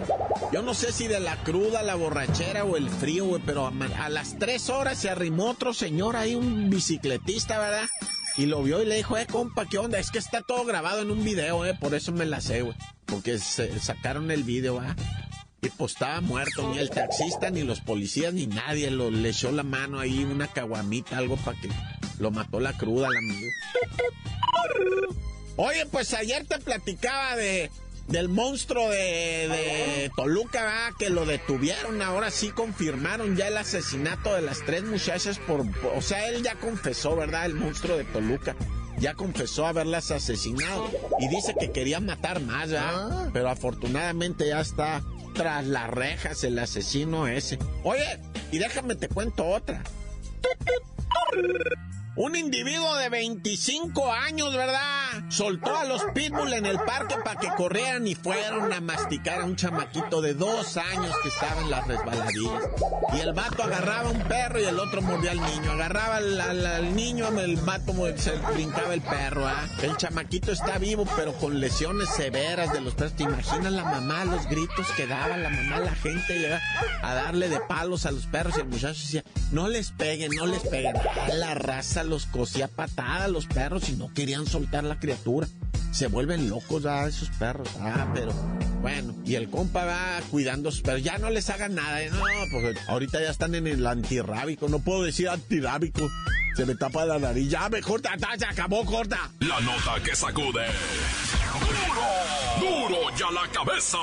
Yo 0.53 0.61
no 0.61 0.73
sé 0.73 0.91
si 0.91 1.07
de 1.07 1.19
la 1.19 1.35
cruda, 1.43 1.81
la 1.81 1.95
borrachera 1.95 2.63
o 2.63 2.77
el 2.77 2.89
frío, 2.89 3.25
güey, 3.25 3.41
pero 3.45 3.67
a, 3.67 3.71
a 4.03 4.09
las 4.09 4.37
tres 4.37 4.69
horas 4.69 4.99
se 4.99 5.09
arrimó 5.09 5.49
otro 5.49 5.73
señor 5.73 6.15
ahí, 6.15 6.35
un 6.35 6.69
bicicletista, 6.69 7.59
¿verdad? 7.59 7.87
Y 8.37 8.45
lo 8.45 8.63
vio 8.63 8.81
y 8.81 8.85
le 8.85 8.95
dijo, 8.95 9.17
eh, 9.17 9.27
compa, 9.29 9.65
¿qué 9.65 9.77
onda? 9.77 9.99
Es 9.99 10.11
que 10.11 10.17
está 10.17 10.41
todo 10.41 10.63
grabado 10.63 11.01
en 11.01 11.11
un 11.11 11.23
video, 11.23 11.65
eh, 11.65 11.77
por 11.79 11.93
eso 11.93 12.11
me 12.13 12.25
la 12.25 12.39
sé, 12.39 12.61
güey. 12.61 12.75
Porque 13.09 13.39
se 13.39 13.79
sacaron 13.79 14.31
el 14.31 14.43
video, 14.43 14.79
¿ah? 14.79 14.95
Y 15.61 15.69
pues 15.69 15.93
estaba 15.93 16.21
muerto, 16.21 16.71
ni 16.71 16.77
el 16.77 16.89
taxista, 16.89 17.49
ni 17.49 17.63
los 17.63 17.81
policías, 17.81 18.33
ni 18.33 18.47
nadie. 18.47 18.89
Lo, 18.91 19.11
le 19.11 19.29
echó 19.29 19.51
la 19.51 19.63
mano 19.63 19.99
ahí, 19.99 20.23
una 20.23 20.47
caguamita, 20.47 21.17
algo 21.17 21.35
para 21.37 21.59
que 21.59 21.69
lo 22.19 22.31
mató 22.31 22.59
la 22.59 22.77
cruda, 22.77 23.09
la 23.09 23.19
amigo. 23.19 23.51
Oye, 25.57 25.85
pues 25.87 26.13
ayer 26.13 26.45
te 26.45 26.59
platicaba 26.59 27.35
de 27.35 27.69
del 28.09 28.27
monstruo 28.27 28.89
de, 28.89 28.97
de 29.47 30.11
Toluca, 30.15 30.63
¿verdad? 30.63 30.93
que 30.97 31.09
lo 31.11 31.25
detuvieron, 31.25 32.01
ahora 32.01 32.31
sí 32.31 32.49
confirmaron 32.49 33.35
ya 33.35 33.47
el 33.49 33.57
asesinato 33.57 34.33
de 34.33 34.41
las 34.41 34.65
tres 34.65 34.83
muchachas 34.83 35.37
por, 35.37 35.61
o 35.95 36.01
sea, 36.01 36.27
él 36.27 36.41
ya 36.41 36.55
confesó, 36.55 37.15
¿verdad? 37.15 37.45
El 37.45 37.53
monstruo 37.53 37.97
de 37.97 38.05
Toluca. 38.05 38.55
Ya 38.99 39.13
confesó 39.13 39.65
haberlas 39.65 40.11
asesinado 40.11 40.89
y 41.19 41.27
dice 41.29 41.55
que 41.59 41.71
quería 41.71 41.99
matar 41.99 42.41
más, 42.41 42.69
¿verdad? 42.69 43.29
Pero 43.33 43.49
afortunadamente 43.49 44.47
ya 44.47 44.59
está 44.59 45.01
tras 45.33 45.65
las 45.65 45.89
rejas 45.89 46.43
el 46.43 46.59
asesino 46.59 47.27
ese. 47.27 47.57
Oye, 47.83 48.19
y 48.51 48.57
déjame 48.57 48.95
te 48.95 49.07
cuento 49.07 49.45
otra. 49.45 49.83
Un 52.21 52.35
individuo 52.35 52.97
de 52.97 53.07
25 53.07 54.11
años, 54.11 54.53
¿verdad? 54.53 55.23
Soltó 55.29 55.73
a 55.73 55.85
los 55.85 56.03
pitbull 56.13 56.51
en 56.51 56.65
el 56.65 56.77
parque 56.77 57.15
para 57.23 57.39
que 57.39 57.47
corrieran 57.55 58.05
y 58.09 58.13
fueron 58.13 58.73
a 58.73 58.81
masticar 58.81 59.39
a 59.39 59.45
un 59.45 59.55
chamaquito 59.55 60.21
de 60.21 60.33
dos 60.33 60.75
años 60.75 61.15
que 61.23 61.29
estaba 61.29 61.61
en 61.61 61.69
las 61.69 61.87
resbaladillas. 61.87 62.63
Y 63.15 63.21
el 63.21 63.31
vato 63.31 63.63
agarraba 63.63 64.09
un 64.09 64.19
perro 64.23 64.59
y 64.59 64.65
el 64.65 64.77
otro 64.79 65.01
mordía 65.01 65.31
al 65.31 65.39
niño. 65.39 65.71
Agarraba 65.71 66.17
al, 66.17 66.93
niño, 66.93 67.29
el 67.39 67.55
vato 67.55 67.93
se 68.17 68.31
brincaba 68.53 68.93
el 68.93 69.01
perro, 69.01 69.47
¿ah? 69.47 69.69
El 69.81 69.95
chamaquito 69.95 70.51
está 70.51 70.77
vivo, 70.77 71.07
pero 71.15 71.31
con 71.35 71.61
lesiones 71.61 72.09
severas 72.09 72.73
de 72.73 72.81
los 72.81 72.95
perros. 72.95 73.13
¿Te 73.13 73.23
imaginas 73.23 73.71
la 73.71 73.85
mamá, 73.85 74.25
los 74.25 74.45
gritos 74.47 74.87
que 74.97 75.07
daba 75.07 75.37
la 75.37 75.49
mamá, 75.49 75.79
la 75.79 75.95
gente 75.95 76.59
a 77.01 77.13
darle 77.13 77.47
de 77.47 77.61
palos 77.61 78.05
a 78.05 78.11
los 78.11 78.25
perros 78.25 78.55
y 78.57 78.59
el 78.59 78.67
muchacho 78.67 78.99
decía, 78.99 79.23
no 79.53 79.69
les 79.69 79.91
peguen, 79.91 80.31
no 80.35 80.45
les 80.45 80.63
peguen. 80.67 80.95
La 81.37 81.53
raza 81.53 82.03
los 82.09 82.25
cosía 82.25 82.67
patada 82.67 83.27
los 83.27 83.45
perros 83.45 83.89
y 83.89 83.93
no 83.93 84.13
querían 84.13 84.45
soltar 84.45 84.83
la 84.83 84.99
criatura. 84.99 85.47
Se 85.91 86.07
vuelven 86.07 86.49
locos 86.49 86.85
a 86.85 87.07
esos 87.07 87.29
perros. 87.29 87.67
Ah, 87.79 88.07
pero 88.13 88.31
bueno, 88.81 89.15
y 89.25 89.35
el 89.35 89.49
compa 89.49 89.85
va 89.85 90.19
cuidando 90.29 90.71
sus 90.71 90.81
perros. 90.81 91.03
Ya 91.03 91.17
no 91.17 91.29
les 91.29 91.49
hagan 91.49 91.75
nada, 91.75 92.01
¿eh? 92.01 92.09
no, 92.11 92.19
porque 92.51 92.75
ahorita 92.87 93.21
ya 93.21 93.29
están 93.29 93.55
en 93.55 93.67
el 93.67 93.85
antirrábico. 93.87 94.69
No 94.69 94.79
puedo 94.79 95.03
decir 95.03 95.29
antirrábico. 95.29 96.09
Se 96.55 96.65
me 96.65 96.75
tapa 96.75 97.05
la 97.05 97.19
nariz. 97.19 97.49
Ya, 97.49 97.69
mejor, 97.69 98.01
se 98.01 98.45
acabó, 98.45 98.85
corta. 98.85 99.31
La 99.39 99.59
nota 99.61 100.03
que 100.03 100.15
sacude. 100.15 100.65
¡Duro! 102.59 102.89
¡Duro 102.89 103.17
ya 103.17 103.31
la 103.31 103.49
cabeza! 103.51 103.97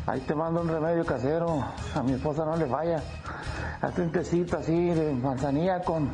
Ahí 0.06 0.20
te 0.28 0.36
mando 0.36 0.60
un 0.62 0.68
remedio 0.68 1.06
casero. 1.06 1.63
A 1.96 2.04
mi 2.04 2.13
esposa 2.13 2.44
no 2.44 2.58
le 2.58 2.66
falla. 2.66 3.01
Hazte 3.82 4.01
un 4.01 4.12
tecito 4.12 4.58
así 4.58 4.89
de 4.89 5.13
manzanilla 5.13 5.80
con, 5.84 6.12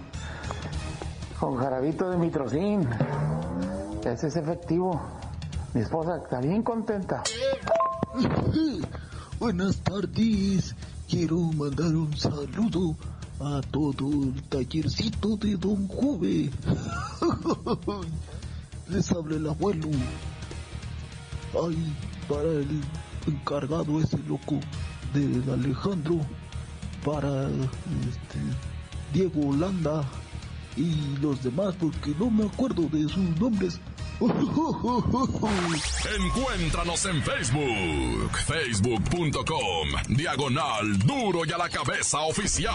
con 1.40 1.58
jarabito 1.58 2.12
de 2.12 2.18
mitrocin. 2.18 2.88
Ese 4.06 4.28
es 4.28 4.36
efectivo. 4.36 5.02
Mi 5.74 5.82
esposa 5.82 6.18
está 6.18 6.40
bien 6.42 6.62
contenta. 6.62 7.24
Buenas 9.40 9.78
tardes. 9.78 10.76
Quiero 11.10 11.38
mandar 11.38 11.94
un 11.96 12.16
saludo 12.18 12.96
a 13.40 13.62
todo 13.72 14.10
el 14.24 14.42
tallercito 14.44 15.36
de 15.38 15.58
Don 15.58 15.88
Juve. 15.88 16.50
Les 18.90 19.12
habla 19.12 19.36
el 19.36 19.48
abuelo. 19.48 19.90
Ay, 21.62 21.94
para 22.30 22.44
el 22.44 22.82
encargado 23.28 24.00
ese 24.00 24.18
loco 24.20 24.60
de 25.14 25.52
Alejandro, 25.52 26.20
para 27.04 27.50
este, 27.50 28.40
Diego 29.14 29.50
Holanda 29.50 30.04
y 30.78 31.18
los 31.22 31.44
demás, 31.44 31.76
porque 31.80 32.16
no 32.18 32.30
me 32.30 32.46
acuerdo 32.46 32.84
de 32.84 33.04
sus 33.10 33.40
nombres. 33.40 33.80
Encuéntranos 36.20 37.06
en 37.06 37.22
Facebook, 37.22 38.38
facebook.com, 38.48 39.90
diagonal 40.10 40.98
duro 41.00 41.46
y 41.46 41.52
a 41.52 41.58
la 41.58 41.68
cabeza 41.70 42.22
oficial. 42.22 42.72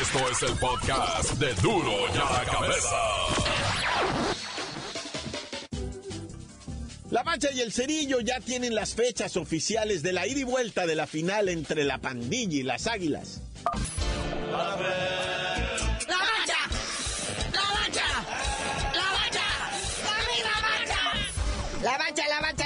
Esto 0.00 0.30
es 0.30 0.42
el 0.42 0.56
podcast 0.58 1.32
de 1.32 1.52
duro 1.54 1.92
y 2.14 2.16
a 2.16 2.30
la 2.30 2.44
cabeza. 2.44 2.96
La 7.10 7.24
Mancha 7.24 7.48
y 7.52 7.60
el 7.60 7.72
Cerillo 7.72 8.20
ya 8.20 8.40
tienen 8.40 8.74
las 8.74 8.94
fechas 8.94 9.36
oficiales 9.36 10.02
de 10.02 10.12
la 10.12 10.26
ida 10.28 10.40
y 10.40 10.44
vuelta 10.44 10.86
de 10.86 10.94
la 10.94 11.06
final 11.06 11.48
entre 11.48 11.84
la 11.84 11.98
pandilla 11.98 12.56
y 12.56 12.62
las 12.62 12.86
águilas. 12.86 13.40
La 21.84 21.98
mancha, 21.98 22.26
la 22.30 22.40
mancha 22.40 22.63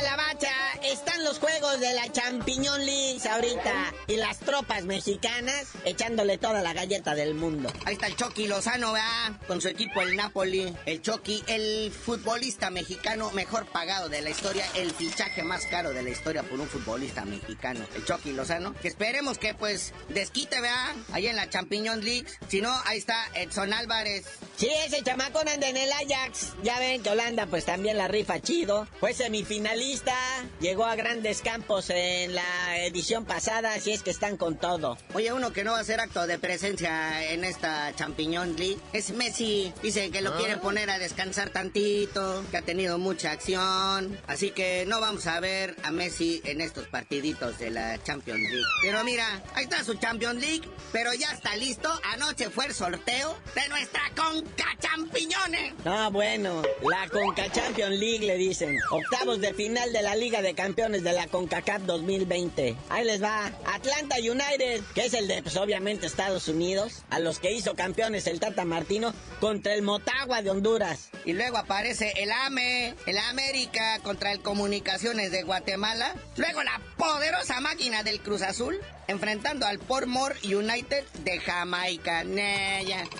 de 1.28 1.92
la 1.92 2.10
Champiñón 2.10 2.86
League 2.86 3.20
ahorita 3.28 3.92
y 4.06 4.16
las 4.16 4.38
tropas 4.38 4.84
mexicanas 4.84 5.68
echándole 5.84 6.38
toda 6.38 6.62
la 6.62 6.72
galleta 6.72 7.14
del 7.14 7.34
mundo. 7.34 7.70
Ahí 7.84 7.94
está 7.94 8.06
el 8.06 8.16
Chucky 8.16 8.46
Lozano, 8.46 8.94
¿verdad? 8.94 9.38
Con 9.46 9.60
su 9.60 9.68
equipo 9.68 10.00
el 10.00 10.16
Napoli. 10.16 10.74
El 10.86 11.02
Chucky, 11.02 11.44
el 11.46 11.92
futbolista 11.92 12.70
mexicano 12.70 13.30
mejor 13.32 13.66
pagado 13.66 14.08
de 14.08 14.22
la 14.22 14.30
historia, 14.30 14.64
el 14.74 14.90
fichaje 14.90 15.42
más 15.42 15.66
caro 15.66 15.90
de 15.90 16.02
la 16.02 16.08
historia 16.08 16.42
por 16.42 16.58
un 16.58 16.66
futbolista 16.66 17.26
mexicano. 17.26 17.84
El 17.94 18.06
Chucky 18.06 18.32
Lozano. 18.32 18.72
Que 18.80 18.88
esperemos 18.88 19.36
que 19.36 19.52
pues 19.52 19.92
desquite, 20.08 20.62
¿verdad? 20.62 20.96
Ahí 21.12 21.26
en 21.26 21.36
la 21.36 21.50
Champiñón 21.50 22.02
League. 22.02 22.26
Si 22.48 22.62
no, 22.62 22.72
ahí 22.86 22.96
está 22.96 23.28
Edson 23.34 23.74
Álvarez. 23.74 24.24
Sí, 24.56 24.70
ese 24.86 25.02
chamaco 25.02 25.40
anda 25.40 25.68
en 25.68 25.76
el 25.76 25.92
Ajax. 25.92 26.54
Ya 26.62 26.78
ven 26.78 27.02
que 27.02 27.10
Holanda 27.10 27.46
pues 27.46 27.66
también 27.66 27.98
la 27.98 28.08
rifa 28.08 28.40
chido. 28.40 28.88
Fue 28.98 29.12
semifinalista, 29.12 30.16
llegó 30.60 30.86
a 30.86 30.96
grandes 31.18 31.42
campos 31.42 31.90
en 31.90 32.32
la 32.32 32.78
edición 32.84 33.24
pasada, 33.24 33.74
así 33.74 33.90
es 33.90 34.04
que 34.04 34.10
están 34.10 34.36
con 34.36 34.56
todo. 34.56 34.96
Oye, 35.14 35.32
uno 35.32 35.52
que 35.52 35.64
no 35.64 35.72
va 35.72 35.78
a 35.78 35.80
hacer 35.80 35.98
acto 35.98 36.28
de 36.28 36.38
presencia 36.38 37.32
en 37.32 37.42
esta 37.42 37.92
Champiñón 37.96 38.54
League 38.54 38.78
es 38.92 39.10
Messi. 39.10 39.72
Dice 39.82 40.12
que 40.12 40.20
lo 40.20 40.30
quiere 40.30 40.44
quieren 40.44 40.58
ah. 40.60 40.62
poner 40.62 40.90
a 40.90 41.00
descansar 41.00 41.50
tantito, 41.50 42.44
que 42.52 42.56
ha 42.58 42.62
tenido 42.62 42.98
mucha 42.98 43.32
acción. 43.32 44.16
Así 44.28 44.52
que 44.52 44.84
no 44.86 45.00
vamos 45.00 45.26
a 45.26 45.40
ver 45.40 45.74
a 45.82 45.90
Messi 45.90 46.40
en 46.44 46.60
estos 46.60 46.86
partiditos 46.86 47.58
de 47.58 47.70
la 47.70 48.00
Champions 48.04 48.40
League. 48.40 48.64
Pero 48.80 49.02
mira, 49.02 49.42
ahí 49.56 49.64
está 49.64 49.82
su 49.82 49.94
Champions 49.94 50.40
League, 50.40 50.68
pero 50.92 51.12
ya 51.14 51.32
está 51.32 51.56
listo. 51.56 51.90
Anoche 52.12 52.48
fue 52.48 52.66
el 52.66 52.74
sorteo 52.74 53.36
de 53.56 53.68
nuestra 53.68 54.02
Conca 54.14 54.66
Champiñones. 54.78 55.74
Ah, 55.84 56.10
bueno, 56.12 56.62
la 56.88 57.08
Conca 57.08 57.50
Champions 57.50 57.98
League 57.98 58.24
le 58.24 58.36
dicen. 58.36 58.78
Octavos 58.92 59.40
de 59.40 59.52
final 59.52 59.92
de 59.92 60.02
la 60.02 60.14
Liga 60.14 60.42
de 60.42 60.54
Campeones 60.54 61.02
de 61.02 61.07
la 61.12 61.26
Conca 61.26 61.62
CACAP 61.62 61.82
2020. 61.82 62.76
Ahí 62.88 63.04
les 63.04 63.22
va. 63.22 63.46
Atlanta 63.66 64.16
United, 64.16 64.82
que 64.94 65.06
es 65.06 65.14
el 65.14 65.28
de, 65.28 65.42
pues 65.42 65.56
obviamente, 65.56 66.06
Estados 66.06 66.48
Unidos, 66.48 67.04
a 67.10 67.18
los 67.18 67.38
que 67.38 67.52
hizo 67.52 67.74
campeones 67.74 68.26
el 68.26 68.40
Tata 68.40 68.64
Martino 68.64 69.14
contra 69.40 69.74
el 69.74 69.82
Motagua 69.82 70.42
de 70.42 70.50
Honduras. 70.50 71.10
Y 71.24 71.32
luego 71.32 71.58
aparece 71.58 72.12
el 72.16 72.30
AME, 72.30 72.94
el 73.06 73.18
América 73.18 73.98
contra 74.02 74.32
el 74.32 74.40
Comunicaciones 74.40 75.30
de 75.30 75.42
Guatemala. 75.42 76.14
Luego 76.36 76.62
la 76.62 76.80
poderosa 76.96 77.60
máquina 77.60 78.02
del 78.02 78.20
Cruz 78.20 78.42
Azul 78.42 78.80
enfrentando 79.08 79.66
al 79.66 79.78
Portmore 79.78 80.36
United 80.44 81.02
de 81.24 81.40
Jamaica. 81.40 82.24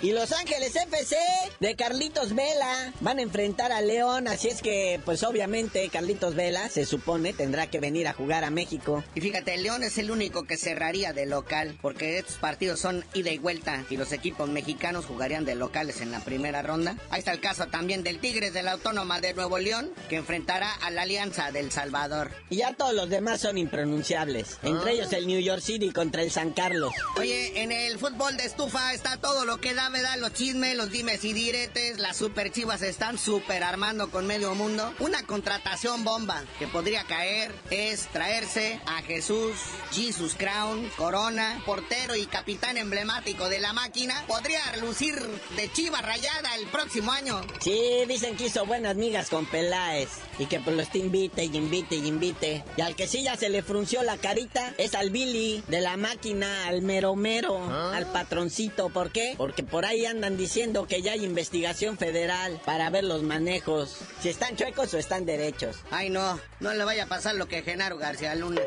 Y 0.03 0.12
Los 0.12 0.33
Ángeles 0.33 0.77
FC 0.77 1.16
de 1.61 1.74
Carlitos 1.74 2.35
Vela 2.35 2.92
van 3.01 3.18
a 3.18 3.22
enfrentar 3.22 3.72
a 3.72 3.81
León, 3.81 4.29
así 4.29 4.48
es 4.48 4.62
que 4.62 5.01
pues 5.05 5.22
obviamente 5.22 5.88
Carlitos 5.88 6.35
Vela 6.35 6.68
se 6.68 6.85
supone 6.85 7.33
tendrá 7.33 7.68
que 7.68 7.81
venir 7.81 8.07
a 8.07 8.12
jugar 8.12 8.44
a 8.44 8.51
México. 8.51 9.03
Y 9.14 9.20
fíjate, 9.20 9.57
León 9.57 9.83
es 9.83 9.98
el 9.98 10.11
único 10.11 10.44
que 10.44 10.59
cerraría 10.59 11.12
de 11.12 11.27
local, 11.27 11.79
porque 11.81 12.18
estos 12.18 12.37
partidos 12.37 12.81
son 12.81 13.05
ida 13.14 13.31
y 13.31 13.38
vuelta 13.38 13.85
y 13.88 13.96
los 13.96 14.12
equipos 14.12 14.48
mexicanos 14.48 15.07
jugarían 15.07 15.44
de 15.44 15.55
locales 15.55 16.01
en 16.03 16.11
la 16.11 16.20
primera 16.20 16.62
ronda. 16.62 16.96
Ahí 17.11 17.20
está 17.20 17.33
el 17.33 17.40
caso 17.40 17.66
también 17.66 18.03
del 18.03 18.20
Tigres 18.20 18.53
de 18.53 18.62
la 18.62 18.72
Autónoma 18.72 19.20
de 19.20 19.33
Nuevo 19.33 19.59
León, 19.59 19.90
que 20.11 20.16
enfrentará 20.16 20.72
a 20.74 20.90
la 20.90 21.03
Alianza 21.03 21.51
del 21.51 21.72
Salvador. 21.72 22.31
Y 22.51 22.57
ya 22.57 22.74
todos 22.74 22.92
los 22.92 23.09
demás 23.09 23.40
son 23.40 23.57
impronunciables, 23.57 24.59
entre 24.62 24.90
ah. 24.90 24.92
ellos 24.92 25.12
el 25.14 25.27
New 25.27 25.40
York 25.40 25.62
City 25.62 25.78
y 25.87 25.93
contra 25.93 26.23
el 26.23 26.31
San 26.31 26.53
Carlos. 26.53 26.93
Oye, 27.17 27.62
en 27.62 27.73
el 27.73 27.99
fútbol 27.99 28.37
de 28.37 28.45
estufa 28.45 28.93
está 28.93 29.17
todo 29.17 29.45
lo 29.45 29.59
que 29.59 29.75
da, 29.75 29.88
¿verdad? 29.88 30.17
Los 30.19 30.33
chismes, 30.35 30.77
los 30.77 30.91
dimes 30.91 31.25
y 31.25 31.33
diretes, 31.33 31.99
las 31.99 32.17
super 32.17 32.53
chivas 32.53 32.83
están 32.83 33.19
súper 33.19 33.62
armando 33.62 34.11
con 34.11 34.27
medio 34.27 34.55
mundo. 34.55 34.93
Una 34.99 35.23
contratación 35.25 36.05
bomba 36.05 36.45
que 36.59 36.67
podría 36.67 37.05
caer 37.05 37.55
es 37.71 38.07
traerse 38.09 38.81
a 38.87 39.03
Jesús, 39.03 39.55
Jesus 39.93 40.35
Crown, 40.35 40.88
Corona, 40.97 41.62
portero 41.64 42.17
y 42.17 42.27
capitán 42.27 42.77
emblemático 42.77 43.49
de 43.49 43.61
la 43.61 43.73
máquina, 43.73 44.25
podría 44.27 44.61
lucir 44.79 45.14
de 45.57 45.73
chiva 45.73 46.01
rayada 46.01 46.55
el 46.57 46.67
próximo 46.69 47.12
año. 47.12 47.41
Sí, 47.61 48.05
dicen 48.07 48.37
que 48.37 48.47
hizo 48.47 48.67
buenas 48.67 48.97
migas 48.97 49.31
con 49.31 49.47
Peláez 49.47 50.09
y 50.38 50.47
que 50.47 50.61
pues 50.61 50.77
los 50.77 50.95
invite 50.95 51.45
y 51.45 51.57
invite 51.57 51.97
y 51.97 52.07
invite. 52.07 52.64
Y 52.77 52.81
al 52.81 52.97
que 52.97 53.07
sí 53.07 53.23
ya 53.23 53.37
se 53.37 53.49
le 53.49 53.62
frunció 53.62 54.03
la 54.03 54.17
carita 54.17 54.75
es 54.79 54.95
al 54.95 55.11
Billy 55.11 55.62
de 55.68 55.81
la 55.81 55.96
máquina, 55.96 56.66
al 56.66 56.83
mero 56.83 57.14
mero, 57.14 57.59
¿Ah? 57.70 57.92
al 57.94 58.07
patroncito. 58.11 58.88
¿Por 58.88 59.11
qué? 59.11 59.35
Porque 59.37 59.62
por 59.62 59.85
ahí 59.85 60.07
andan 60.07 60.37
diciendo 60.37 60.87
que 60.87 61.02
ya 61.02 61.12
hay 61.12 61.24
investigación 61.24 61.98
federal 61.98 62.61
para 62.64 62.90
ver 62.90 63.04
los 63.04 63.22
manejos, 63.22 63.98
si 64.20 64.28
están 64.28 64.57
chuecos 64.57 64.92
o 64.94 64.98
están 64.98 65.26
derechos. 65.26 65.76
Ay, 65.90 66.11
no, 66.11 66.40
no 66.61 66.72
le 66.74 66.85
vaya 66.85 67.04
a 67.04 67.07
pasar 67.07 67.35
lo 67.35 67.46
que 67.48 67.62
Genaro 67.62 67.98
García 67.98 68.35
Luna. 68.35 68.62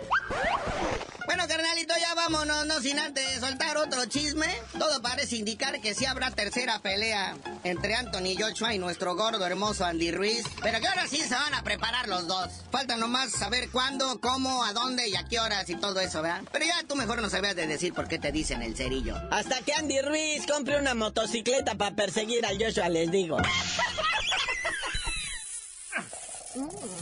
Bueno, 1.31 1.47
carnalito, 1.47 1.93
ya 1.97 2.13
vámonos, 2.13 2.65
no 2.65 2.81
sin 2.81 2.99
antes 2.99 3.39
soltar 3.39 3.77
otro 3.77 4.05
chisme. 4.05 4.53
Todo 4.77 5.01
parece 5.01 5.37
indicar 5.37 5.79
que 5.79 5.95
sí 5.95 6.05
habrá 6.05 6.29
tercera 6.29 6.79
pelea 6.79 7.37
entre 7.63 7.95
Anthony 7.95 8.35
Joshua 8.37 8.73
y 8.73 8.79
nuestro 8.79 9.15
gordo 9.15 9.45
hermoso 9.45 9.85
Andy 9.85 10.11
Ruiz. 10.11 10.43
Pero 10.61 10.81
que 10.81 10.89
ahora 10.89 11.07
sí 11.07 11.19
se 11.19 11.33
van 11.33 11.53
a 11.53 11.63
preparar 11.63 12.09
los 12.09 12.27
dos. 12.27 12.49
Falta 12.69 12.97
nomás 12.97 13.31
saber 13.31 13.71
cuándo, 13.71 14.19
cómo, 14.19 14.65
a 14.65 14.73
dónde 14.73 15.07
y 15.07 15.15
a 15.15 15.23
qué 15.23 15.39
horas 15.39 15.69
y 15.69 15.75
todo 15.75 16.01
eso, 16.01 16.21
¿verdad? 16.21 16.41
Pero 16.51 16.65
ya 16.65 16.83
tú 16.85 16.97
mejor 16.97 17.21
no 17.21 17.29
sabías 17.29 17.55
de 17.55 17.65
decir 17.65 17.93
por 17.93 18.09
qué 18.09 18.19
te 18.19 18.33
dicen 18.33 18.61
el 18.61 18.75
cerillo. 18.75 19.15
Hasta 19.31 19.61
que 19.61 19.73
Andy 19.73 20.01
Ruiz 20.01 20.45
compre 20.45 20.77
una 20.77 20.95
motocicleta 20.95 21.75
para 21.75 21.95
perseguir 21.95 22.45
al 22.45 22.61
Joshua, 22.61 22.89
les 22.89 23.09
digo. 23.09 23.37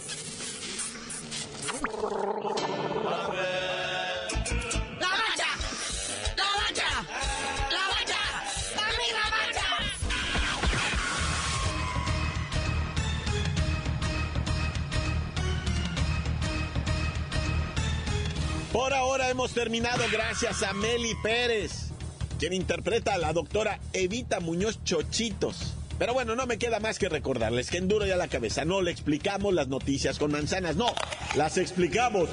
Hemos 19.30 19.52
terminado 19.52 20.04
gracias 20.12 20.64
a 20.64 20.74
Meli 20.74 21.14
Pérez, 21.22 21.92
quien 22.40 22.52
interpreta 22.52 23.14
a 23.14 23.20
la 23.20 23.32
doctora 23.32 23.80
Evita 23.94 24.40
Muñoz 24.40 24.84
Chochitos. 24.84 25.76
Pero 26.00 26.16
bueno, 26.16 26.36
no 26.36 26.48
me 26.48 26.58
queda 26.58 26.80
más 26.80 26.98
que 26.98 27.10
recordarles 27.10 27.70
que 27.70 27.78
en 27.78 27.88
duro 27.88 28.08
y 28.08 28.12
a 28.12 28.18
la 28.18 28.28
cabeza 28.28 28.66
no 28.66 28.82
le 28.82 28.90
explicamos 28.90 29.54
las 29.54 29.68
noticias 29.68 30.18
con 30.18 30.32
manzanas, 30.32 30.78
no, 30.78 30.96
las 31.36 31.60
explicamos. 31.60 32.28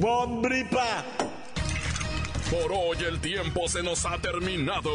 ¡Bombripa! 0.00 1.04
Por 2.50 2.72
hoy 2.72 2.98
el 3.08 3.20
tiempo 3.20 3.68
se 3.68 3.84
nos 3.84 4.04
ha 4.04 4.18
terminado. 4.18 4.90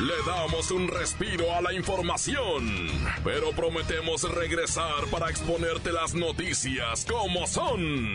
Le 0.00 0.14
damos 0.24 0.70
un 0.70 0.86
respiro 0.86 1.52
a 1.52 1.62
la 1.62 1.72
información, 1.72 2.88
pero 3.24 3.50
prometemos 3.50 4.22
regresar 4.32 5.04
para 5.10 5.30
exponerte 5.30 5.90
las 5.90 6.14
noticias 6.14 7.04
como 7.10 7.44
son. 7.48 8.14